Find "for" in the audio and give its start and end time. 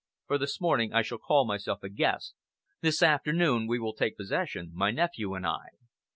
0.25-0.39